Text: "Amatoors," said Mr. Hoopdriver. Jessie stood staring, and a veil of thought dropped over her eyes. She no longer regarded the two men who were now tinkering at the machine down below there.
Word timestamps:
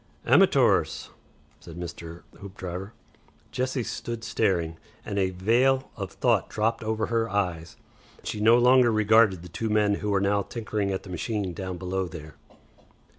"Amatoors," 0.25 1.11
said 1.59 1.75
Mr. 1.77 2.23
Hoopdriver. 2.39 2.93
Jessie 3.51 3.83
stood 3.83 4.23
staring, 4.23 4.77
and 5.05 5.19
a 5.19 5.29
veil 5.29 5.91
of 5.95 6.13
thought 6.13 6.49
dropped 6.49 6.83
over 6.83 7.05
her 7.05 7.29
eyes. 7.29 7.77
She 8.23 8.39
no 8.39 8.57
longer 8.57 8.91
regarded 8.91 9.43
the 9.43 9.47
two 9.47 9.69
men 9.69 9.93
who 10.01 10.09
were 10.09 10.19
now 10.19 10.41
tinkering 10.41 10.89
at 10.89 11.03
the 11.03 11.11
machine 11.11 11.53
down 11.53 11.77
below 11.77 12.07
there. 12.07 12.33